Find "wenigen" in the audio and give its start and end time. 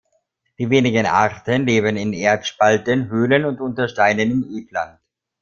0.71-1.05